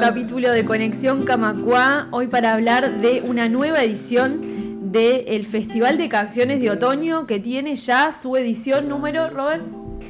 capítulo 0.00 0.50
de 0.50 0.64
Conexión 0.64 1.24
Camacuá, 1.24 2.08
hoy 2.10 2.26
para 2.26 2.54
hablar 2.54 3.02
de 3.02 3.20
una 3.20 3.50
nueva 3.50 3.84
edición 3.84 4.90
del 4.90 5.44
Festival 5.44 5.98
de 5.98 6.08
Canciones 6.08 6.58
de 6.62 6.70
Otoño 6.70 7.26
que 7.26 7.38
tiene 7.38 7.76
ya 7.76 8.10
su 8.10 8.34
edición 8.34 8.88
número, 8.88 9.28
Robert, 9.28 9.62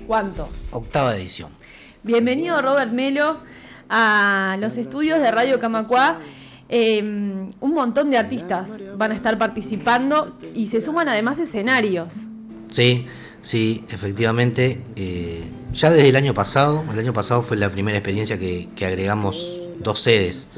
¿cuánto? 0.07 0.49
Octava 0.71 1.17
edición. 1.17 1.51
Bienvenido 2.05 2.63
Robert 2.63 2.93
Melo 2.93 3.39
a 3.89 4.57
los 4.61 4.77
estudios 4.77 5.21
de 5.21 5.29
Radio 5.33 5.59
Camacuá. 5.59 6.21
Em, 6.69 7.51
un 7.59 7.75
montón 7.75 8.13
de 8.13 8.19
artistas 8.19 8.79
van 8.97 9.11
a 9.11 9.15
estar 9.17 9.39
participando 9.39 10.39
y 10.55 10.69
se 10.69 10.81
suman 10.81 11.09
además 11.09 11.41
escenarios. 11.41 12.29
Sí, 12.71 13.07
sí, 13.43 13.85
efectivamente. 13.91 14.81
Eh, 14.95 15.43
ya 15.73 15.91
desde 15.91 16.09
el 16.09 16.17
año 16.17 16.33
pasado, 16.33 16.85
el 16.93 16.99
año 16.99 17.13
pasado 17.13 17.43
fue 17.43 17.57
la 17.57 17.71
primera 17.71 17.99
experiencia 17.99 18.39
que, 18.39 18.69
agregamos 18.87 19.60
dos 19.81 20.01
sedes. 20.01 20.49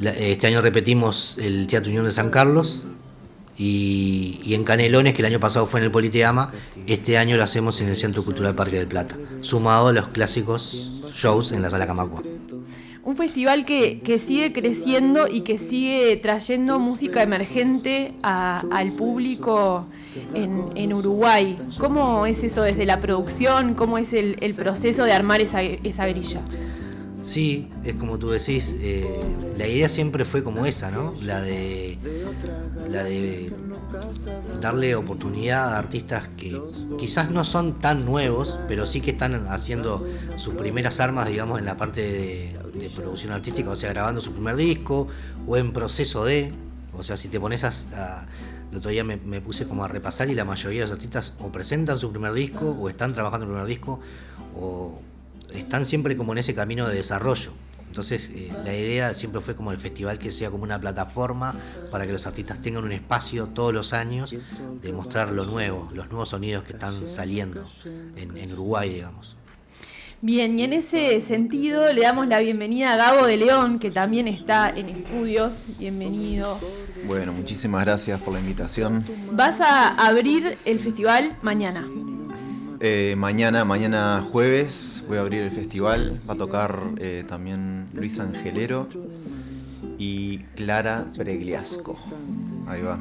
este 0.00 0.46
año 0.46 0.60
repetimos 0.60 1.36
el 1.38 1.66
Teatro 1.66 1.90
Unión 1.90 2.04
de 2.04 2.12
San 2.12 2.30
Carlos 2.30 2.86
y, 3.58 4.54
en 4.54 4.64
Canelones, 4.64 5.14
que 5.14 5.22
el 5.22 5.26
año 5.26 5.40
pasado 5.40 5.66
fue 5.66 5.80
en 5.80 5.84
el 5.84 5.92
Politeama, 5.92 6.52
este 6.86 7.18
año 7.18 7.36
lo 7.36 7.44
hacemos 7.44 7.80
en 7.80 7.88
el 7.88 7.96
Centro 7.96 8.24
Cultural 8.24 8.54
Parque 8.54 8.76
del 8.76 8.88
Plata, 8.88 9.16
sumado 9.40 9.88
a 9.88 9.92
los 9.92 10.08
clásicos 10.08 11.00
shows 11.14 11.52
en 11.52 11.62
la 11.62 11.70
Sala 11.70 11.86
Camacua. 11.86 12.22
Un 13.04 13.16
festival 13.16 13.64
que, 13.64 14.00
sigue 14.24 14.52
creciendo 14.52 15.26
y 15.26 15.40
que 15.40 15.58
sigue 15.58 16.16
trayendo 16.16 16.78
música 16.78 17.22
emergente 17.22 18.14
al 18.22 18.92
público 18.92 19.86
en, 20.34 20.92
Uruguay. 20.92 21.56
¿Cómo 21.78 22.26
es 22.26 22.44
eso 22.44 22.62
desde 22.62 22.86
la 22.86 23.00
producción? 23.00 23.74
¿Cómo 23.74 23.98
es 23.98 24.12
el, 24.12 24.36
proceso 24.56 25.04
de 25.04 25.12
armar 25.12 25.40
esa, 25.40 25.62
esa 25.62 26.06
grilla? 26.06 26.42
Sí, 27.22 27.70
es 27.84 27.94
como 27.94 28.18
tú 28.18 28.30
decís, 28.30 28.76
eh, 28.80 29.06
la 29.56 29.68
idea 29.68 29.88
siempre 29.88 30.24
fue 30.24 30.42
como 30.42 30.66
esa, 30.66 30.90
¿no? 30.90 31.14
La 31.22 31.40
de, 31.40 31.96
la 32.90 33.04
de 33.04 33.52
darle 34.60 34.96
oportunidad 34.96 35.72
a 35.72 35.78
artistas 35.78 36.28
que 36.36 36.60
quizás 36.98 37.30
no 37.30 37.44
son 37.44 37.74
tan 37.80 38.04
nuevos, 38.04 38.58
pero 38.66 38.86
sí 38.86 39.00
que 39.00 39.12
están 39.12 39.46
haciendo 39.48 40.04
sus 40.36 40.54
primeras 40.54 40.98
armas, 40.98 41.28
digamos, 41.28 41.60
en 41.60 41.64
la 41.64 41.76
parte 41.76 42.00
de, 42.02 42.90
producción 42.96 43.32
artística, 43.32 43.70
o 43.70 43.76
sea, 43.76 43.90
grabando 43.90 44.20
su 44.20 44.32
primer 44.32 44.56
disco 44.56 45.06
o 45.46 45.56
en 45.56 45.72
proceso 45.72 46.24
de, 46.24 46.52
o 46.92 47.02
sea, 47.02 47.16
si 47.16 47.28
te 47.28 47.38
pones 47.38 47.64
a, 47.64 48.26
el 48.70 48.78
otro 48.78 48.90
día 48.90 49.04
me, 49.04 49.16
me, 49.16 49.40
puse 49.40 49.66
como 49.66 49.84
a 49.84 49.88
repasar 49.88 50.28
y 50.28 50.34
la 50.34 50.44
mayoría 50.44 50.80
de 50.80 50.86
los 50.88 50.92
artistas 50.92 51.34
o 51.40 51.52
presentan 51.52 51.98
su 51.98 52.10
primer 52.10 52.32
disco 52.32 52.70
o 52.70 52.88
están 52.88 53.12
trabajando 53.12 53.46
en 53.46 53.52
el 53.52 53.56
primer 53.56 53.68
disco 53.68 54.00
o 54.56 55.00
están 55.54 55.86
siempre 55.86 56.16
como 56.16 56.32
en 56.32 56.38
ese 56.38 56.54
camino 56.54 56.88
de 56.88 56.96
desarrollo. 56.96 57.52
Entonces 57.92 58.30
eh, 58.34 58.50
la 58.64 58.74
idea 58.74 59.12
siempre 59.12 59.42
fue 59.42 59.54
como 59.54 59.70
el 59.70 59.76
festival 59.76 60.18
que 60.18 60.30
sea 60.30 60.50
como 60.50 60.64
una 60.64 60.80
plataforma 60.80 61.54
para 61.90 62.06
que 62.06 62.12
los 62.12 62.26
artistas 62.26 62.62
tengan 62.62 62.84
un 62.84 62.92
espacio 62.92 63.48
todos 63.48 63.74
los 63.74 63.92
años 63.92 64.34
de 64.80 64.92
mostrar 64.94 65.30
lo 65.30 65.44
nuevo, 65.44 65.90
los 65.92 66.08
nuevos 66.08 66.30
sonidos 66.30 66.64
que 66.64 66.72
están 66.72 67.06
saliendo 67.06 67.66
en, 68.16 68.52
Uruguay, 68.54 68.94
digamos. 68.94 69.36
Bien, 70.22 70.58
y 70.58 70.62
en 70.62 70.72
ese 70.72 71.20
sentido 71.20 71.92
le 71.92 72.00
damos 72.00 72.28
la 72.28 72.38
bienvenida 72.38 72.94
a 72.94 72.96
Gabo 72.96 73.26
de 73.26 73.36
León, 73.36 73.78
que 73.78 73.90
también 73.90 74.26
está 74.26 74.70
en 74.70 74.88
estudios. 74.88 75.64
Bienvenido. 75.78 76.58
Bueno, 77.06 77.34
muchísimas 77.34 77.84
gracias 77.84 78.18
por 78.20 78.32
la 78.32 78.40
invitación. 78.40 79.04
Vas 79.32 79.60
a 79.60 79.88
abrir 80.06 80.56
el 80.64 80.78
festival 80.78 81.36
mañana. 81.42 81.86
Eh, 82.84 83.14
mañana, 83.16 83.64
mañana 83.64 84.26
jueves, 84.32 85.04
voy 85.06 85.16
a 85.16 85.20
abrir 85.20 85.42
el 85.42 85.52
festival. 85.52 86.18
Va 86.28 86.34
a 86.34 86.36
tocar 86.36 86.80
eh, 86.98 87.22
también 87.28 87.86
Luis 87.94 88.18
Angelero 88.18 88.88
y 89.98 90.38
Clara 90.56 91.06
Pregliasco. 91.16 91.94
Ahí 92.66 92.82
va. 92.82 92.98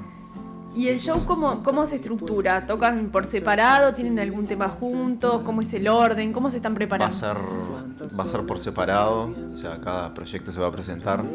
¿Y 0.75 0.87
el 0.87 0.99
show 0.99 1.25
cómo, 1.25 1.63
cómo 1.63 1.87
se 1.87 1.95
estructura? 1.95 2.63
¿Tocan 2.67 3.09
por 3.09 3.25
separado? 3.25 3.95
¿Tienen 3.95 4.19
algún 4.19 4.45
tema 4.45 4.69
juntos? 4.69 5.41
¿Cómo 5.41 5.63
es 5.63 5.73
el 5.73 5.87
orden? 5.87 6.31
¿Cómo 6.31 6.51
se 6.51 6.57
están 6.57 6.75
preparando? 6.75 7.05
Va 7.05 7.31
a 7.31 7.33
ser, 7.33 8.19
va 8.19 8.23
a 8.23 8.27
ser 8.27 8.45
por 8.45 8.59
separado, 8.59 9.33
o 9.49 9.53
sea, 9.53 9.81
cada 9.81 10.13
proyecto 10.13 10.51
se 10.51 10.59
va 10.59 10.67
a 10.67 10.71
presentar 10.71 11.25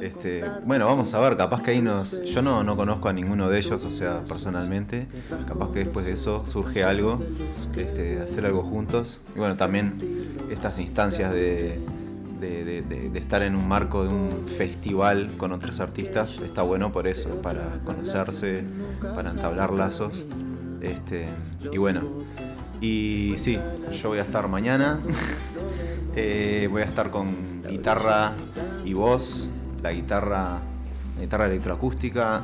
este, 0.00 0.44
bueno, 0.64 0.86
vamos 0.86 1.12
a 1.14 1.20
ver, 1.20 1.36
capaz 1.36 1.62
que 1.62 1.72
ahí 1.72 1.82
nos. 1.82 2.22
Yo 2.24 2.42
no, 2.42 2.64
no 2.64 2.76
conozco 2.76 3.08
a 3.08 3.12
ninguno 3.12 3.48
de 3.48 3.58
ellos, 3.58 3.84
o 3.84 3.90
sea, 3.90 4.22
personalmente. 4.26 5.06
Capaz 5.46 5.72
que 5.72 5.80
después 5.80 6.06
de 6.06 6.12
eso 6.12 6.44
surge 6.46 6.84
algo, 6.84 7.22
este, 7.76 8.20
hacer 8.20 8.46
algo 8.46 8.62
juntos. 8.62 9.22
Y 9.34 9.38
bueno, 9.38 9.54
también 9.54 9.94
estas 10.50 10.78
instancias 10.78 11.32
de, 11.34 11.80
de, 12.40 13.10
estar 13.14 13.42
en 13.42 13.54
un 13.54 13.68
marco 13.68 14.02
de 14.02 14.08
un 14.08 14.48
festival 14.48 15.30
con 15.36 15.52
otros 15.52 15.80
artistas 15.80 16.40
está 16.40 16.62
bueno 16.62 16.90
por 16.90 17.06
eso, 17.06 17.30
para 17.42 17.78
conocerse, 17.84 18.64
para 19.14 19.30
entablar 19.30 19.72
lazos. 19.72 20.26
Este, 20.80 21.26
y 21.70 21.76
bueno, 21.76 22.02
y 22.80 23.34
sí, 23.36 23.58
yo 23.92 24.08
voy 24.08 24.18
a 24.18 24.22
estar 24.22 24.48
mañana. 24.48 25.00
Eh, 26.16 26.66
voy 26.68 26.82
a 26.82 26.86
estar 26.86 27.12
con 27.12 27.62
guitarra 27.62 28.34
y 28.84 28.94
voz 28.94 29.48
la 29.82 29.92
guitarra, 29.92 30.58
guitarra 31.18 31.46
electroacústica 31.46 32.42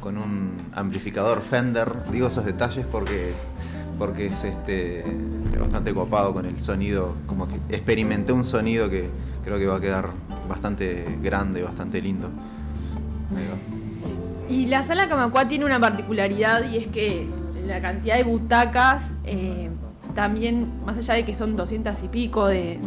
con 0.00 0.18
un 0.18 0.56
amplificador 0.74 1.40
Fender. 1.40 1.90
Digo 2.10 2.28
esos 2.28 2.44
detalles 2.44 2.84
porque, 2.86 3.32
porque 3.98 4.26
es 4.26 4.44
este, 4.44 5.04
bastante 5.58 5.94
copado 5.94 6.34
con 6.34 6.46
el 6.46 6.60
sonido, 6.60 7.14
como 7.26 7.48
que 7.48 7.56
experimenté 7.70 8.32
un 8.32 8.44
sonido 8.44 8.90
que 8.90 9.08
creo 9.44 9.58
que 9.58 9.66
va 9.66 9.76
a 9.76 9.80
quedar 9.80 10.10
bastante 10.48 11.06
grande, 11.22 11.62
bastante 11.62 12.00
lindo. 12.02 12.28
Y 14.48 14.66
la 14.66 14.82
sala 14.82 15.08
Camacua 15.08 15.48
tiene 15.48 15.64
una 15.64 15.80
particularidad 15.80 16.70
y 16.70 16.76
es 16.76 16.86
que 16.88 17.26
la 17.64 17.80
cantidad 17.80 18.16
de 18.16 18.24
butacas, 18.24 19.02
eh, 19.24 19.70
también, 20.14 20.70
más 20.84 20.98
allá 20.98 21.14
de 21.14 21.24
que 21.24 21.34
son 21.34 21.56
200 21.56 22.02
y 22.02 22.08
pico 22.08 22.46
de 22.46 22.78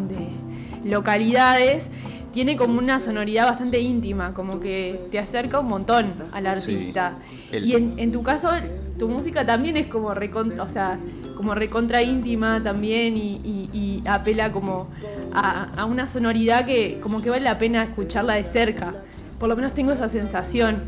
localidades, 0.83 1.89
tiene 2.37 2.55
como 2.55 2.77
una 2.77 2.99
sonoridad 2.99 3.47
bastante 3.47 3.79
íntima, 3.79 4.31
como 4.35 4.59
que 4.59 5.07
te 5.09 5.17
acerca 5.17 5.59
un 5.59 5.69
montón 5.69 6.13
al 6.31 6.45
artista. 6.45 7.17
Y 7.51 7.73
en, 7.73 8.11
tu 8.11 8.21
caso, 8.21 8.51
tu 8.99 9.09
música 9.09 9.43
también 9.43 9.75
es 9.75 9.87
como 9.87 10.13
recontra, 10.13 10.61
o 10.61 10.69
sea, 10.69 10.99
como 11.35 11.55
recontra 11.55 12.03
íntima 12.03 12.61
también 12.61 13.17
y, 13.17 14.03
apela 14.05 14.51
como 14.51 14.87
a, 15.33 15.83
una 15.85 16.07
sonoridad 16.07 16.67
que 16.67 16.99
como 17.01 17.23
que 17.23 17.31
vale 17.31 17.43
la 17.43 17.57
pena 17.57 17.81
escucharla 17.81 18.35
de 18.35 18.43
cerca. 18.43 18.93
Por 19.39 19.49
lo 19.49 19.55
menos 19.55 19.73
tengo 19.73 19.91
esa 19.91 20.07
sensación. 20.07 20.83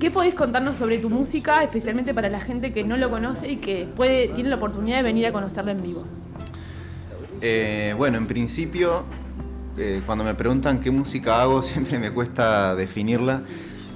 ¿Qué 0.00 0.10
podés 0.10 0.34
contarnos 0.34 0.78
sobre 0.78 0.98
tu 0.98 1.10
música, 1.10 1.62
especialmente 1.62 2.12
para 2.12 2.28
la 2.28 2.40
gente 2.40 2.72
que 2.72 2.82
no 2.82 2.96
lo 2.96 3.08
conoce 3.08 3.52
y 3.52 3.58
que 3.58 3.86
puede, 3.94 4.26
tiene 4.30 4.50
la 4.50 4.56
oportunidad 4.56 4.96
de 4.96 5.04
venir 5.04 5.28
a 5.28 5.32
conocerla 5.32 5.70
en 5.70 5.80
vivo? 5.80 6.04
Eh, 7.40 7.94
bueno, 7.96 8.18
en 8.18 8.26
principio 8.26 9.04
eh, 9.78 10.02
cuando 10.04 10.24
me 10.24 10.34
preguntan 10.34 10.80
qué 10.80 10.90
música 10.90 11.40
hago, 11.40 11.62
siempre 11.62 11.98
me 11.98 12.10
cuesta 12.10 12.74
definirla. 12.74 13.42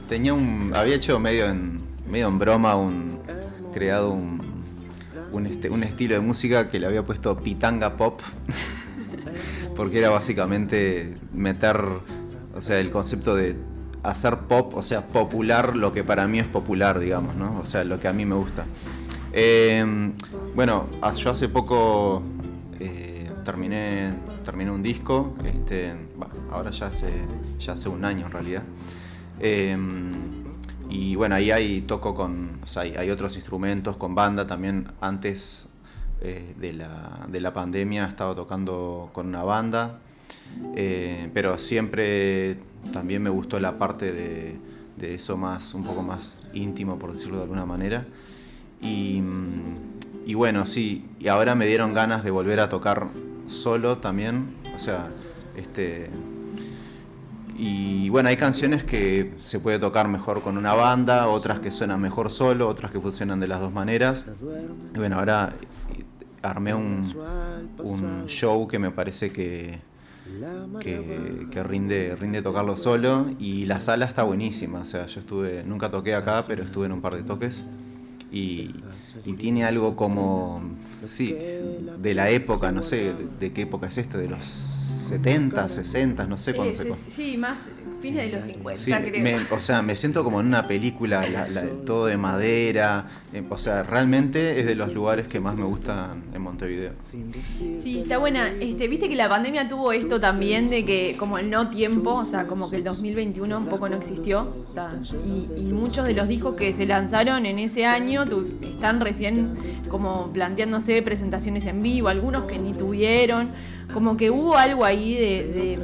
Tenía 0.08 0.34
un, 0.34 0.72
había 0.74 0.94
hecho 0.94 1.18
medio 1.18 1.48
en, 1.48 1.80
medio 2.08 2.28
en 2.28 2.38
broma, 2.38 2.76
un, 2.76 3.18
creado 3.72 4.12
un, 4.12 4.40
un, 5.32 5.46
este, 5.46 5.68
estilo 5.84 6.14
de 6.14 6.20
música 6.20 6.68
que 6.68 6.78
le 6.78 6.86
había 6.86 7.04
puesto 7.04 7.36
pitanga 7.36 7.96
pop, 7.96 8.20
porque 9.76 9.98
era 9.98 10.10
básicamente 10.10 11.16
meter, 11.32 11.80
o 12.54 12.60
sea, 12.60 12.78
el 12.78 12.90
concepto 12.90 13.34
de 13.34 13.56
hacer 14.02 14.38
pop, 14.48 14.74
o 14.74 14.82
sea, 14.82 15.08
popular 15.08 15.76
lo 15.76 15.92
que 15.92 16.04
para 16.04 16.26
mí 16.28 16.38
es 16.38 16.46
popular, 16.46 16.98
digamos, 16.98 17.36
¿no? 17.36 17.58
O 17.60 17.64
sea, 17.64 17.84
lo 17.84 18.00
que 18.00 18.08
a 18.08 18.12
mí 18.12 18.26
me 18.26 18.34
gusta. 18.34 18.64
Eh, 19.32 20.12
bueno, 20.54 20.86
yo 21.16 21.30
hace 21.30 21.48
poco 21.48 22.22
terminé 23.42 24.12
terminé 24.44 24.70
un 24.70 24.82
disco, 24.82 25.34
este, 25.44 25.92
ahora 26.50 26.70
ya 26.70 26.86
hace, 26.86 27.08
ya 27.58 27.72
hace 27.72 27.88
un 27.88 28.04
año 28.04 28.26
en 28.26 28.32
realidad. 28.32 28.62
Em, 29.40 30.10
y 30.88 31.14
bueno, 31.14 31.34
ahí 31.34 31.50
hay, 31.50 31.82
toco 31.82 32.14
con, 32.14 32.58
o 32.62 32.66
sea, 32.66 32.82
hay, 32.82 33.10
otros 33.10 33.36
instrumentos 33.36 33.96
con 33.96 34.14
banda 34.14 34.46
también. 34.46 34.88
Antes 35.00 35.68
eh, 36.20 36.54
de, 36.58 36.72
la, 36.72 37.26
de, 37.28 37.40
la, 37.40 37.52
pandemia 37.52 38.06
estaba 38.06 38.34
tocando 38.34 39.10
con 39.12 39.28
una 39.28 39.42
banda, 39.42 39.98
eh, 40.76 41.30
pero 41.32 41.58
siempre 41.58 42.58
también 42.92 43.22
me 43.22 43.30
gustó 43.30 43.58
la 43.58 43.78
parte 43.78 44.12
de, 44.12 44.56
de, 44.96 45.14
eso 45.14 45.36
más, 45.36 45.72
un 45.74 45.84
poco 45.84 46.02
más 46.02 46.42
íntimo, 46.52 46.98
por 46.98 47.12
decirlo 47.12 47.36
de 47.38 47.42
alguna 47.44 47.64
manera. 47.64 48.06
Y, 48.82 49.22
y 50.26 50.34
bueno, 50.34 50.66
sí, 50.66 51.08
y 51.18 51.28
ahora 51.28 51.54
me 51.54 51.66
dieron 51.66 51.94
ganas 51.94 52.22
de 52.22 52.30
volver 52.30 52.60
a 52.60 52.68
tocar 52.68 53.08
solo 53.52 53.98
también. 53.98 54.56
O 54.74 54.78
sea, 54.78 55.10
este. 55.56 56.10
Y 57.56 58.08
bueno, 58.08 58.30
hay 58.30 58.36
canciones 58.36 58.82
que 58.82 59.34
se 59.36 59.60
puede 59.60 59.78
tocar 59.78 60.08
mejor 60.08 60.42
con 60.42 60.56
una 60.56 60.74
banda, 60.74 61.28
otras 61.28 61.60
que 61.60 61.70
suenan 61.70 62.00
mejor 62.00 62.30
solo, 62.30 62.66
otras 62.66 62.90
que 62.90 62.98
funcionan 62.98 63.38
de 63.40 63.46
las 63.46 63.60
dos 63.60 63.72
maneras. 63.72 64.24
Y 64.94 64.98
bueno, 64.98 65.18
ahora 65.18 65.52
armé 66.42 66.74
un, 66.74 67.14
un 67.78 68.26
show 68.26 68.66
que 68.66 68.78
me 68.78 68.90
parece 68.90 69.30
que, 69.32 69.78
que, 70.80 71.62
rinde, 71.62 72.16
rinde 72.16 72.42
tocarlo 72.42 72.76
solo 72.76 73.26
y 73.38 73.66
la 73.66 73.80
sala 73.80 74.06
está 74.06 74.22
buenísima, 74.24 74.80
o 74.80 74.84
sea, 74.84 75.06
yo 75.06 75.20
estuve, 75.20 75.62
nunca 75.64 75.90
toqué 75.90 76.14
acá, 76.14 76.44
pero 76.46 76.64
estuve 76.64 76.86
en 76.86 76.92
un 76.92 77.00
par 77.00 77.14
de 77.14 77.22
toques 77.22 77.64
y, 78.32 78.74
tiene 79.38 79.64
algo 79.64 79.94
como, 79.94 80.62
sí, 81.06 81.36
de 81.98 82.14
la 82.14 82.30
época, 82.30 82.72
no 82.72 82.82
sé, 82.82 83.14
de, 83.38 83.52
qué 83.52 83.62
época 83.62 83.88
es 83.88 83.98
esto, 83.98 84.18
de 84.18 84.28
los 84.28 84.81
70, 85.12 85.68
60, 85.68 86.26
no 86.26 86.38
sé 86.38 86.54
cuándo 86.54 86.74
se... 86.74 86.92
Sí, 87.08 87.36
más 87.36 87.58
fines 88.02 88.24
de 88.24 88.36
los 88.36 88.44
50, 88.44 89.02
creo. 89.02 89.46
o 89.50 89.60
sea, 89.60 89.80
me 89.80 89.94
siento 89.94 90.24
como 90.24 90.40
en 90.40 90.46
una 90.46 90.66
película, 90.66 91.24
todo 91.86 92.06
de 92.06 92.16
madera. 92.16 93.06
Eh, 93.32 93.42
o 93.48 93.56
sea, 93.56 93.84
realmente 93.84 94.58
es 94.58 94.66
de 94.66 94.74
los 94.74 94.92
lugares 94.92 95.28
que 95.28 95.38
más 95.38 95.54
me 95.54 95.64
gustan 95.64 96.24
en 96.34 96.42
Montevideo. 96.42 96.92
Sí, 97.78 98.00
está 98.00 98.18
buena. 98.18 98.48
Este, 98.60 98.88
Viste 98.88 99.08
que 99.08 99.14
la 99.14 99.28
pandemia 99.28 99.68
tuvo 99.68 99.92
esto 99.92 100.18
también 100.18 100.68
de 100.68 100.84
que 100.84 101.16
como 101.18 101.38
el 101.38 101.48
no 101.48 101.70
tiempo, 101.70 102.14
o 102.14 102.24
sea, 102.24 102.46
como 102.46 102.68
que 102.68 102.76
el 102.76 102.84
2021 102.84 103.56
un 103.56 103.66
poco 103.66 103.88
no 103.88 103.96
existió. 103.96 104.52
O 104.66 104.70
sea, 104.70 104.90
y, 105.24 105.62
muchos 105.72 106.06
de 106.06 106.14
los 106.14 106.28
discos 106.28 106.54
que 106.54 106.72
se 106.72 106.86
lanzaron 106.86 107.46
en 107.46 107.58
ese 107.58 107.86
año 107.86 108.24
están 108.62 109.00
recién 109.00 109.54
como 109.88 110.32
planteándose 110.32 111.00
presentaciones 111.02 111.66
en 111.66 111.82
vivo, 111.82 112.08
algunos 112.08 112.44
que 112.44 112.58
ni 112.58 112.72
tuvieron. 112.72 113.50
Como 113.92 114.16
que 114.16 114.30
hubo 114.30 114.56
algo 114.56 114.84
ahí 114.84 115.14
de 115.14 115.78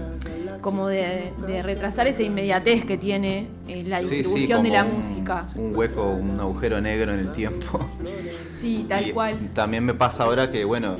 como 0.60 0.88
de, 0.88 1.32
retrasar 1.62 2.06
esa 2.06 2.22
inmediatez 2.22 2.84
que 2.84 2.98
tiene 2.98 3.48
eh, 3.68 3.84
la 3.86 4.00
distribución 4.00 4.62
de 4.62 4.70
la 4.70 4.84
música. 4.84 5.46
Un 5.54 5.76
hueco, 5.76 6.10
un 6.10 6.38
agujero 6.40 6.80
negro 6.80 7.12
en 7.14 7.20
el 7.20 7.32
tiempo. 7.32 7.80
Sí, 8.60 8.86
tal 8.88 9.12
cual. 9.12 9.50
También 9.54 9.84
me 9.84 9.94
pasa 9.94 10.24
ahora 10.24 10.50
que, 10.50 10.64
bueno, 10.64 10.96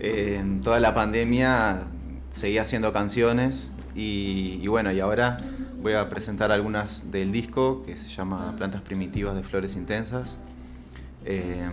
en 0.00 0.60
toda 0.60 0.80
la 0.80 0.94
pandemia 0.94 1.82
seguía 2.30 2.62
haciendo 2.62 2.92
canciones 2.92 3.72
y, 3.94 4.66
bueno, 4.68 4.92
y 4.92 5.00
ahora 5.00 5.38
voy 5.82 5.94
a 5.94 6.08
presentar 6.08 6.52
algunas 6.52 7.10
del 7.10 7.32
disco 7.32 7.82
que 7.84 7.96
se 7.96 8.08
llama 8.08 8.54
Plantas 8.56 8.82
Primitivas 8.82 9.34
de 9.34 9.42
Flores 9.42 9.76
Intensas. 9.76 10.38
Eh, 11.26 11.68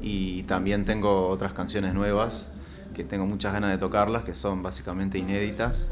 y 0.00 0.44
también 0.44 0.84
tengo 0.84 1.28
otras 1.28 1.52
canciones 1.52 1.92
nuevas 1.92 2.50
que 2.94 3.04
tengo 3.04 3.26
muchas 3.26 3.52
ganas 3.52 3.70
de 3.70 3.78
tocarlas, 3.78 4.24
que 4.24 4.34
son 4.34 4.62
básicamente 4.62 5.18
inéditas 5.18 5.88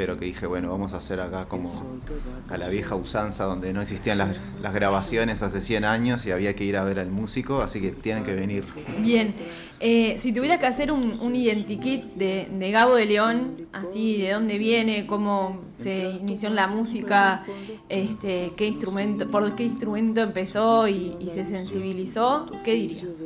pero 0.00 0.18
que 0.18 0.24
dije, 0.24 0.46
bueno, 0.46 0.70
vamos 0.70 0.94
a 0.94 0.96
hacer 0.96 1.20
acá 1.20 1.44
como 1.46 2.00
a 2.48 2.56
la 2.56 2.68
vieja 2.68 2.94
usanza 2.94 3.44
donde 3.44 3.74
no 3.74 3.82
existían 3.82 4.16
las, 4.16 4.34
grabaciones 4.72 5.42
hace 5.42 5.60
100 5.60 5.84
años 5.84 6.24
y 6.24 6.30
había 6.30 6.56
que 6.56 6.64
ir 6.64 6.78
a 6.78 6.84
ver 6.84 6.98
al 6.98 7.10
músico, 7.10 7.60
así 7.60 7.82
que 7.82 7.90
tienen 7.90 8.24
que 8.24 8.32
venir. 8.32 8.64
Bien, 9.00 9.34
eh, 9.78 10.14
si 10.16 10.32
tuvieras 10.32 10.58
que 10.58 10.64
hacer 10.64 10.90
un, 10.90 11.20
un 11.20 11.36
identikit 11.36 12.14
de, 12.14 12.48
de, 12.50 12.70
Gabo 12.70 12.94
de 12.94 13.04
León, 13.04 13.68
así, 13.72 14.22
de 14.22 14.32
dónde 14.32 14.56
viene, 14.56 15.06
cómo 15.06 15.64
se 15.72 16.12
inició 16.18 16.48
en 16.48 16.54
la 16.54 16.66
música, 16.66 17.44
este, 17.90 18.52
qué 18.56 18.66
instrumento, 18.66 19.30
por 19.30 19.54
qué 19.54 19.64
instrumento 19.64 20.22
empezó 20.22 20.88
y, 20.88 21.28
se 21.30 21.44
sensibilizó, 21.44 22.46
¿qué 22.64 22.72
dirías? 22.72 23.22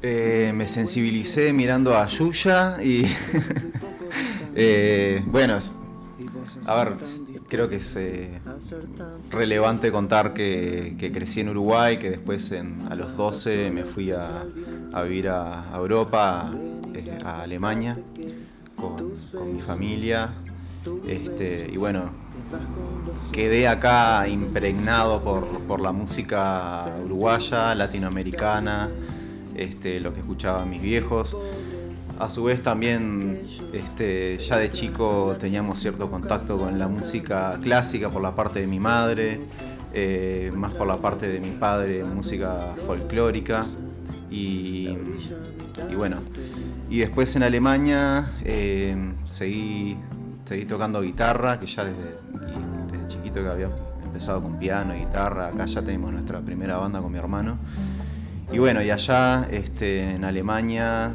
Eh, 0.00 0.52
me 0.54 0.66
sensibilicé 0.68 1.52
mirando 1.52 1.96
a 1.96 2.06
Yuya 2.06 2.76
y 2.82 3.04
Eh, 4.60 5.22
bueno, 5.26 5.56
a 6.66 6.74
ver, 6.82 6.96
creo 7.46 7.68
que 7.68 7.76
es 7.76 7.94
eh, 7.94 8.40
relevante 9.30 9.92
contar 9.92 10.34
que, 10.34 10.96
crecí 11.14 11.40
en 11.42 11.50
Uruguay, 11.50 11.98
que 11.98 12.10
después 12.10 12.52
a 12.90 12.94
los 12.96 13.16
12 13.16 13.70
me 13.70 13.84
fui 13.84 14.10
a, 14.10 14.44
vivir 15.04 15.28
a, 15.28 15.70
Europa, 15.76 16.52
a 17.24 17.42
Alemania, 17.42 17.96
con, 18.74 19.54
mi 19.54 19.60
familia. 19.60 20.34
Este, 21.06 21.70
y 21.72 21.76
bueno, 21.76 22.10
quedé 23.30 23.68
acá 23.68 24.26
impregnado 24.26 25.22
por, 25.22 25.80
la 25.80 25.92
música 25.92 26.96
uruguaya, 27.04 27.76
latinoamericana, 27.76 28.88
este, 29.58 30.00
lo 30.00 30.12
que 30.12 30.20
escuchaban 30.20 30.70
mis 30.70 30.80
viejos. 30.80 31.36
A 32.18 32.28
su 32.28 32.44
vez 32.44 32.62
también 32.62 33.40
este, 33.72 34.38
ya 34.38 34.56
de 34.56 34.70
chico 34.70 35.36
teníamos 35.38 35.78
cierto 35.78 36.10
contacto 36.10 36.58
con 36.58 36.78
la 36.78 36.88
música 36.88 37.58
clásica 37.62 38.10
por 38.10 38.22
la 38.22 38.34
parte 38.34 38.60
de 38.60 38.66
mi 38.66 38.80
madre, 38.80 39.40
eh, 39.94 40.50
más 40.56 40.74
por 40.74 40.86
la 40.86 40.96
parte 40.96 41.28
de 41.28 41.40
mi 41.40 41.50
padre, 41.50 42.02
música 42.04 42.74
folclórica. 42.86 43.66
Y, 44.30 44.96
bueno, 45.96 46.18
y 46.90 46.98
después 46.98 47.34
en 47.36 47.44
Alemania 47.44 48.32
eh, 48.44 48.96
seguí, 49.24 49.96
seguí 50.44 50.64
tocando 50.64 51.00
guitarra, 51.00 51.58
que 51.58 51.66
ya 51.66 51.84
desde, 51.84 53.06
chiquito 53.06 53.42
que 53.42 53.48
había 53.48 53.70
empezado 54.04 54.42
con 54.42 54.58
piano 54.58 54.94
y 54.94 55.00
guitarra, 55.00 55.48
acá 55.48 55.66
ya 55.66 55.82
tenemos 55.82 56.12
nuestra 56.12 56.40
primera 56.40 56.78
banda 56.78 57.00
con 57.00 57.12
mi 57.12 57.18
hermano. 57.18 57.58
Y 58.50 58.58
bueno, 58.58 58.82
y 58.82 58.90
allá 58.90 59.46
este, 59.50 60.14
en 60.14 60.24
Alemania 60.24 61.12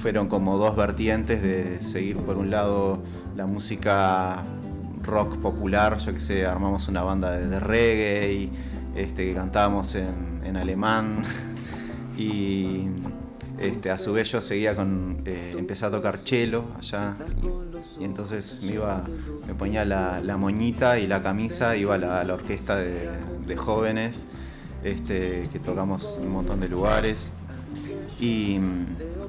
fueron 0.00 0.28
como 0.28 0.58
dos 0.58 0.76
vertientes 0.76 1.42
de 1.42 1.82
seguir 1.82 2.18
por 2.18 2.36
un 2.36 2.50
lado 2.50 3.02
la 3.36 3.46
música 3.46 4.44
rock 5.02 5.38
popular, 5.38 5.98
yo 5.98 6.14
que 6.14 6.20
sé, 6.20 6.46
armamos 6.46 6.88
una 6.88 7.02
banda 7.02 7.36
de, 7.36 7.60
reggae 7.60 8.32
y 8.32 8.52
este, 8.94 9.26
que 9.26 9.34
cantábamos 9.34 9.94
en, 9.94 10.56
alemán. 10.56 11.22
Y 12.16 12.86
este, 13.58 13.90
a 13.90 13.98
su 13.98 14.12
vez 14.12 14.30
yo 14.30 14.40
seguía 14.40 14.76
con, 14.76 15.22
eh, 15.24 15.56
empecé 15.58 15.86
a 15.86 15.90
tocar 15.90 16.16
cello 16.16 16.66
allá. 16.78 17.16
Y, 18.00 18.04
entonces 18.04 18.60
me 18.62 18.74
iba, 18.74 19.02
me 19.48 19.54
ponía 19.54 19.84
la, 19.84 20.36
moñita 20.36 21.00
y 21.00 21.08
la 21.08 21.24
camisa, 21.24 21.76
iba 21.76 21.96
a 21.96 22.24
la, 22.24 22.34
orquesta 22.34 22.76
de, 22.76 23.56
jóvenes 23.56 24.26
este, 24.84 25.48
que 25.52 25.58
tocamos 25.58 26.18
en 26.18 26.26
un 26.26 26.32
montón 26.34 26.60
de 26.60 26.68
lugares 26.68 27.32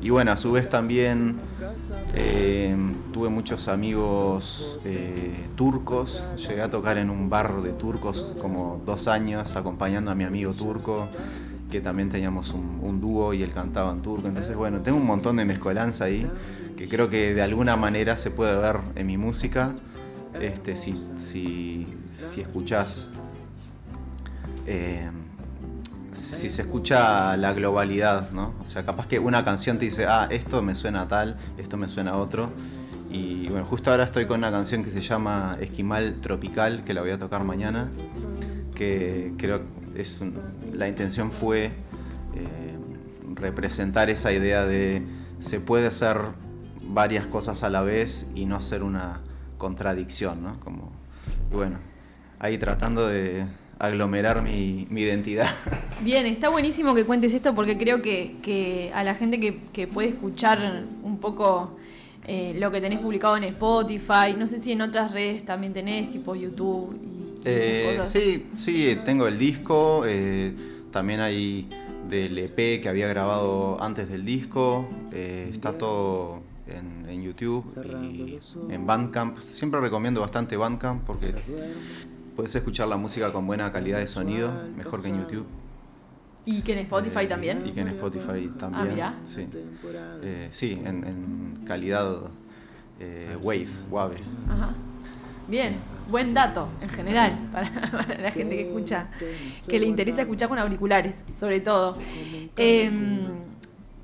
y 0.06 0.10
bueno, 0.10 0.32
a 0.32 0.38
su 0.38 0.52
vez 0.52 0.70
también 0.70 1.38
eh, 2.14 2.76
tuve 3.12 3.30
muchos 3.30 3.68
amigos 3.68 4.80
eh, 4.86 5.48
turcos. 5.56 6.24
Llegué 6.38 6.62
a 6.62 6.70
tocar 6.70 7.00
en 7.00 7.10
un 7.10 7.30
bar 7.30 7.62
de 7.64 7.72
turcos 7.72 8.36
como 8.40 8.82
dos 8.86 9.08
años 9.08 9.56
acompañando 9.56 10.12
a 10.12 10.16
mi 10.16 10.24
amigo 10.24 10.54
turco, 10.54 11.08
que 11.72 11.82
también 11.82 12.10
teníamos 12.10 12.54
un, 12.54 13.02
dúo 13.02 13.34
y 13.34 13.42
él 13.42 13.52
cantaba 13.52 13.92
en 13.92 14.02
turco. 14.04 14.28
Entonces, 14.28 14.56
bueno, 14.56 14.82
tengo 14.82 14.98
un 14.98 15.08
montón 15.08 15.38
de 15.38 15.46
mezcolanza 15.46 16.06
ahí 16.06 16.30
que 16.78 16.88
creo 16.88 17.10
que 17.10 17.34
de 17.34 17.42
alguna 17.42 17.76
manera 17.76 18.16
se 18.16 18.30
puede 18.30 18.56
ver 18.56 18.82
en 18.96 19.08
mi 19.08 19.18
música. 19.18 19.74
Este, 20.40 20.78
si, 20.78 21.02
si, 21.18 21.88
si 22.12 22.42
escuchás. 22.42 23.10
Eh, 24.68 25.10
si 26.16 26.50
se 26.50 26.64
escucha 26.64 27.36
la 27.38 27.54
globalidad, 27.54 28.32
¿no? 28.32 28.54
O 28.62 28.66
sea, 28.66 28.86
capaz 28.86 29.08
que 29.08 29.20
una 29.20 29.44
canción 29.44 29.78
te 29.78 29.86
dice, 29.86 30.06
ah, 30.06 30.28
esto 30.32 30.62
me 30.62 30.76
suena 30.76 31.08
tal, 31.08 31.36
esto 31.58 31.78
me 31.78 31.90
suena 31.90 32.12
a 32.12 32.18
otro. 32.18 32.50
Y 33.12 33.48
bueno, 33.50 33.66
justo 33.66 33.92
ahora 33.92 34.04
estoy 34.04 34.26
con 34.26 34.40
una 34.40 34.52
canción 34.52 34.84
que 34.84 34.92
se 34.92 35.02
llama 35.02 35.58
Esquimal 35.60 36.16
Tropical, 36.22 36.84
que 36.84 36.94
la 36.94 37.02
voy 37.02 37.12
a 37.12 37.18
tocar 37.18 37.44
mañana, 37.44 37.90
que 38.74 39.34
creo 39.38 39.62
es 39.96 40.22
la 40.74 40.88
intención 40.88 41.32
fue 41.32 41.66
eh, 41.66 41.72
representar 43.36 44.10
esa 44.10 44.34
idea 44.34 44.66
de 44.66 45.04
se 45.40 45.60
puede 45.60 45.88
hacer 45.88 46.18
varias 46.82 47.26
cosas 47.28 47.64
a 47.64 47.70
la 47.70 47.82
vez 47.82 48.28
y 48.36 48.46
no 48.46 48.62
ser 48.62 48.84
una 48.84 49.22
contradicción, 49.58 50.44
¿no? 50.44 50.60
Como, 50.60 50.92
bueno, 51.52 51.78
ahí 52.40 52.58
tratando 52.58 53.08
de 53.08 53.46
aglomerar 53.80 54.42
mi, 54.42 54.88
identidad. 54.90 55.48
Bien, 56.02 56.26
está 56.26 56.50
buenísimo 56.50 56.94
que 56.94 57.06
cuentes 57.06 57.34
esto 57.34 57.54
porque 57.56 57.78
creo 57.78 58.02
que, 58.02 58.92
a 58.94 59.04
la 59.04 59.16
gente 59.16 59.40
que, 59.40 59.88
puede 59.88 60.10
escuchar 60.10 60.86
un 61.04 61.20
poco 61.20 61.78
eh, 62.28 62.54
lo 62.58 62.72
que 62.72 62.82
tenés 62.82 63.00
publicado 63.00 63.38
en 63.38 63.44
Spotify, 63.46 64.36
no 64.38 64.48
sé 64.48 64.60
si 64.60 64.72
en 64.72 64.82
otras 64.82 65.12
redes 65.12 65.46
también 65.46 65.74
tenés, 65.74 66.10
tipo 66.10 66.36
YouTube 66.36 67.00
y, 67.02 67.42
eh, 67.46 68.00
Sí, 68.04 68.48
sí, 68.58 68.98
tengo 69.06 69.28
el 69.28 69.38
disco, 69.38 70.04
eh, 70.08 70.54
también 70.92 71.20
hay 71.20 71.70
del 72.10 72.38
EP 72.38 72.82
que 72.82 72.88
había 72.88 73.08
grabado 73.08 73.82
antes 73.82 74.10
del 74.10 74.26
disco, 74.26 74.88
está 75.12 75.78
todo 75.78 76.42
en, 76.68 77.10
en, 77.10 77.24
YouTube 77.24 77.66
y 78.04 78.40
en 78.74 78.86
Bandcamp. 78.86 79.38
Siempre 79.50 79.80
recomiendo 79.80 80.22
bastante 80.22 80.58
Bandcamp 80.58 81.04
porque 81.04 81.34
Puedes 82.36 82.54
escuchar 82.54 82.88
la 82.90 82.98
música 82.98 83.32
con 83.32 83.48
buena 83.48 83.72
calidad 83.72 84.00
de 84.00 84.08
sonido, 84.08 84.52
mejor 84.76 85.02
que 85.02 85.08
en 85.08 85.22
YouTube. 85.22 85.46
¿Y 86.46 86.62
que 86.62 86.74
en 86.74 86.80
Spotify 86.80 87.22
eh, 87.22 87.28
también? 87.28 87.66
Y 87.66 87.72
que 87.72 87.82
en 87.82 87.88
Spotify 87.90 88.52
también. 88.60 89.02
Ah, 89.02 89.14
Sí, 89.26 89.48
eh, 90.22 90.48
sí 90.52 90.82
en, 90.86 91.54
calidad 91.66 92.18
eh, 93.00 93.38
Wave, 93.42 93.70
Wave. 93.90 94.18
Ajá. 94.50 94.76
Bien, 95.48 95.76
buen 96.10 96.34
dato 96.34 96.68
en 96.82 96.90
general 96.90 97.38
para, 97.52 97.70
la 98.20 98.32
gente 98.32 98.56
que 98.56 98.68
escucha, 98.68 99.08
que 99.68 99.80
le 99.80 99.86
interesa 99.86 100.22
escuchar 100.22 100.50
con 100.50 100.60
auriculares, 100.60 101.24
sobre 101.36 101.62
todo. 101.62 101.98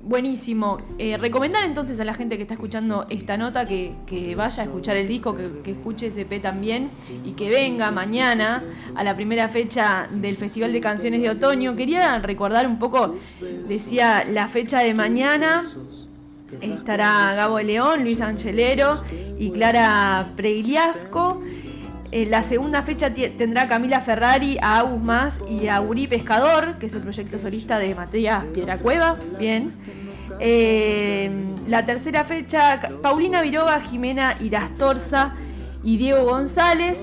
Buenísimo. 0.04 0.78
Eh, 0.98 1.16
recomendar 1.16 1.62
entonces 1.62 2.00
a 2.00 2.04
la 2.04 2.12
gente 2.12 2.36
que 2.36 2.42
está 2.42 2.54
escuchando 2.54 3.06
esta 3.08 3.36
nota 3.36 3.68
que, 3.68 4.34
vaya 4.36 4.62
a 4.62 4.66
escuchar 4.66 4.96
el 4.96 5.06
disco, 5.06 5.36
que, 5.36 5.70
escuche 5.70 6.08
ese 6.08 6.24
P 6.24 6.40
también 6.40 6.90
y 7.24 7.32
que 7.32 7.48
venga 7.48 7.92
mañana 7.92 8.64
a 8.96 9.04
la 9.04 9.14
primera 9.14 9.48
fecha 9.48 10.08
del 10.10 10.36
Festival 10.36 10.72
de 10.72 10.80
Canciones 10.80 11.22
de 11.22 11.30
Otoño. 11.30 11.76
Quería 11.76 12.18
recordar 12.18 12.66
un 12.66 12.80
poco, 12.80 13.14
decía 13.68 14.24
la 14.24 14.48
fecha 14.48 14.80
de 14.80 14.92
mañana. 14.92 15.62
Estará 16.60 17.34
Gabo 17.34 17.60
León, 17.60 18.02
Luis 18.02 18.20
Angelero 18.20 19.04
y 19.38 19.50
Clara 19.50 20.32
Preiliasco. 20.34 21.40
En 22.12 22.30
la 22.30 22.42
segunda 22.42 22.82
fecha 22.82 23.14
tendrá 23.14 23.66
Camila 23.68 24.02
Ferrari, 24.02 24.58
a 24.60 24.80
Agus 24.80 25.02
Más 25.02 25.38
y 25.48 25.68
a 25.68 25.80
Uri 25.80 26.06
Pescador, 26.06 26.76
que 26.78 26.84
es 26.84 26.92
el 26.92 27.00
proyecto 27.00 27.38
solista 27.38 27.78
de 27.78 27.94
Matías 27.94 28.44
Cueva. 28.82 29.16
Bien. 29.38 29.72
Eh, 30.38 31.30
la 31.66 31.86
tercera 31.86 32.24
fecha, 32.24 32.80
Paulina 33.00 33.40
Viroga, 33.40 33.80
Jimena 33.80 34.34
Irastorza 34.40 35.34
y 35.82 35.96
Diego 35.96 36.24
González. 36.24 37.00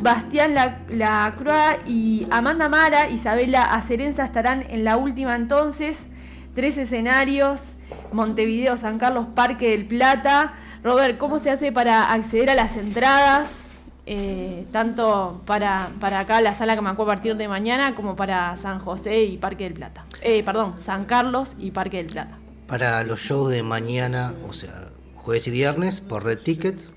Bastián 0.00 0.54
Lacroix 0.88 1.80
y 1.86 2.26
Amanda 2.30 2.70
Mara, 2.70 3.10
Isabela 3.10 3.64
Acerenza 3.64 4.24
estarán 4.24 4.64
en 4.70 4.82
la 4.82 4.96
última 4.96 5.36
entonces. 5.36 6.06
Tres 6.54 6.78
escenarios, 6.78 7.74
Montevideo, 8.12 8.78
San 8.78 8.98
Carlos, 8.98 9.26
Parque 9.34 9.70
del 9.70 9.84
Plata. 9.84 10.54
Robert, 10.82 11.18
¿cómo 11.18 11.38
se 11.38 11.50
hace 11.50 11.70
para 11.70 12.12
acceder 12.14 12.48
a 12.48 12.54
las 12.54 12.78
entradas? 12.78 13.57
Eh, 14.10 14.64
tanto 14.72 15.42
para, 15.44 15.90
para 16.00 16.20
acá 16.20 16.40
la 16.40 16.54
sala 16.54 16.74
que 16.74 16.80
me 16.80 16.88
acuerdo 16.88 17.12
a 17.12 17.14
partir 17.16 17.36
de 17.36 17.46
mañana 17.46 17.94
como 17.94 18.16
para 18.16 18.56
San 18.56 18.78
José 18.78 19.24
y 19.24 19.36
Parque 19.36 19.64
del 19.64 19.74
Plata. 19.74 20.06
Eh, 20.22 20.42
perdón, 20.42 20.76
San 20.80 21.04
Carlos 21.04 21.56
y 21.58 21.72
Parque 21.72 21.98
del 21.98 22.06
Plata. 22.06 22.38
Para 22.68 23.04
los 23.04 23.20
shows 23.20 23.50
de 23.50 23.62
mañana, 23.62 24.32
o 24.48 24.54
sea, 24.54 24.72
jueves 25.14 25.46
y 25.46 25.50
viernes, 25.50 26.00
por 26.00 26.24
Red 26.24 26.38
Tickets, 26.38 26.90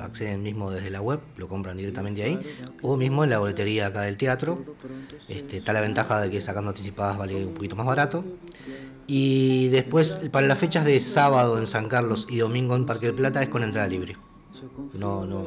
acceden 0.00 0.42
mismo 0.42 0.70
desde 0.70 0.88
la 0.88 1.02
web, 1.02 1.20
lo 1.36 1.48
compran 1.48 1.76
directamente 1.76 2.22
ahí, 2.22 2.40
o 2.80 2.96
mismo 2.96 3.24
en 3.24 3.30
la 3.30 3.40
boletería 3.40 3.88
acá 3.88 4.00
del 4.00 4.16
teatro. 4.16 4.64
Este, 5.28 5.58
está 5.58 5.74
la 5.74 5.82
ventaja 5.82 6.18
de 6.22 6.30
que 6.30 6.40
sacando 6.40 6.70
anticipadas 6.70 7.18
vale 7.18 7.44
un 7.44 7.52
poquito 7.52 7.76
más 7.76 7.84
barato. 7.84 8.24
Y 9.06 9.68
después, 9.68 10.14
para 10.32 10.46
las 10.46 10.56
fechas 10.56 10.86
de 10.86 10.98
sábado 11.00 11.58
en 11.58 11.66
San 11.66 11.90
Carlos 11.90 12.26
y 12.30 12.38
domingo 12.38 12.74
en 12.74 12.86
Parque 12.86 13.04
del 13.04 13.16
Plata, 13.16 13.42
es 13.42 13.50
con 13.50 13.62
entrada 13.62 13.86
libre. 13.86 14.16
No, 14.94 15.24
no, 15.24 15.44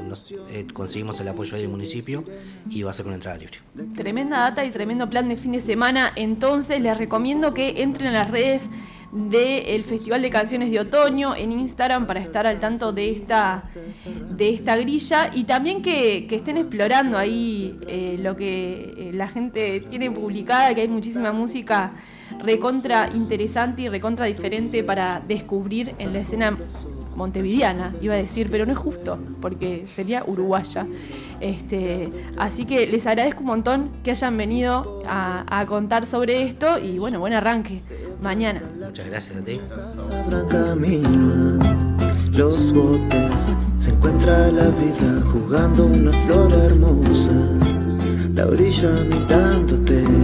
eh, 0.50 0.66
conseguimos 0.74 1.20
el 1.20 1.28
apoyo 1.28 1.58
del 1.58 1.70
municipio 1.70 2.24
y 2.70 2.84
va 2.84 2.92
a 2.92 2.94
ser 2.94 3.06
con 3.06 3.14
entrada 3.14 3.38
libre. 3.38 3.58
Tremenda 3.96 4.40
data 4.40 4.66
y 4.66 4.72
tremendo 4.72 5.10
plan 5.10 5.30
de 5.30 5.38
fin 5.38 5.54
de 5.54 5.62
semana. 5.62 6.12
Entonces 6.16 6.82
les 6.82 6.98
recomiendo 6.98 7.54
que 7.54 7.82
entren 7.82 8.10
a 8.10 8.12
las 8.12 8.32
redes 8.32 8.68
del 9.12 9.84
Festival 9.86 10.22
de 10.22 10.30
Canciones 10.30 10.70
de 10.70 10.80
Otoño 10.82 11.36
en 11.36 11.54
Instagram 11.54 12.08
para 12.08 12.20
estar 12.20 12.46
al 12.46 12.60
tanto 12.60 12.92
de 12.92 13.12
esta, 13.12 13.70
de 14.32 14.50
esta 14.50 14.76
grilla 14.76 15.32
y 15.34 15.46
también 15.46 15.82
que, 15.82 16.28
estén 16.30 16.58
explorando 16.58 17.18
ahí 17.18 17.80
eh, 17.88 18.18
lo 18.22 18.36
que 18.36 18.94
eh, 18.98 19.12
la 19.14 19.28
gente 19.30 19.80
tiene 19.90 20.12
publicada, 20.12 20.76
que 20.76 20.82
hay 20.82 20.88
muchísima 20.88 21.32
música 21.32 21.94
recontra 22.44 23.10
interesante 23.16 23.84
y 23.84 23.90
recontra 23.90 24.26
diferente 24.26 24.84
para 24.84 25.22
descubrir 25.26 25.96
en 25.98 26.14
la 26.14 26.20
escena 26.20 26.58
montevideana, 27.18 27.96
iba 28.00 28.14
a 28.14 28.18
decir, 28.18 28.48
pero 28.50 28.66
no 28.66 28.72
es 28.72 28.78
justo, 28.78 29.18
porque 29.42 29.86
sería 29.88 30.24
uruguaya. 30.26 30.86
Este, 31.42 32.10
así 32.38 32.66
que 32.66 32.88
les 32.88 33.06
agradezco 33.08 33.42
un 33.42 33.48
montón 33.48 33.90
que 34.04 34.12
hayan 34.12 34.38
venido 34.38 35.04
a, 35.08 35.66
contar 35.68 36.06
sobre 36.06 36.44
esto 36.44 36.80
y 36.80 37.00
bueno, 37.00 37.20
buen 37.20 37.34
arranque 37.34 37.82
mañana. 38.22 38.62
Muchas 38.80 39.08
gracias 39.08 39.38
a 39.38 39.44
ti. 39.44 39.60
Los 42.32 42.72
botes 42.72 43.34
se 43.78 43.90
encuentra 43.90 44.52
la 44.52 44.68
vida 44.68 45.22
jugando 45.32 45.86
una 45.88 46.12
flor 46.12 46.54
hermosa, 46.54 47.32
la 48.34 48.46
orilla 48.46 48.92
mirándote. 49.10 50.17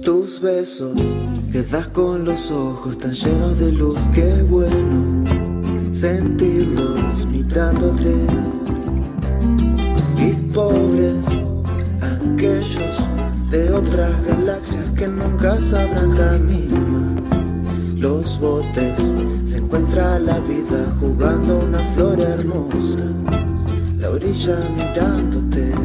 Tus 0.00 0.40
besos, 0.40 0.94
que 1.50 1.62
das 1.64 1.88
con 1.88 2.24
los 2.24 2.52
ojos 2.52 2.96
tan 2.98 3.12
llenos 3.12 3.58
de 3.58 3.72
luz, 3.72 3.98
qué 4.14 4.44
bueno 4.48 5.24
sentirlos 5.90 7.26
mirándote. 7.26 8.14
Y 10.18 10.34
pobres 10.52 11.24
aquellos 12.00 12.96
de 13.50 13.72
otras 13.72 14.12
galaxias 14.24 14.88
que 14.90 15.08
nunca 15.08 15.58
sabrán 15.58 16.12
camino. 16.12 17.22
Los 17.96 18.38
botes 18.38 19.00
se 19.46 19.56
encuentra 19.56 20.20
la 20.20 20.38
vida 20.38 20.94
jugando 21.00 21.58
una 21.58 21.80
flor 21.94 22.20
hermosa, 22.20 23.00
la 23.98 24.10
orilla 24.10 24.58
mirándote. 24.76 25.83